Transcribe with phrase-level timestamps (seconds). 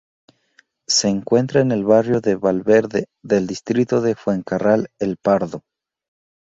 [0.87, 5.61] Se encuentra en el barrio de Valverde del distrito de Fuencarral-El Pardo.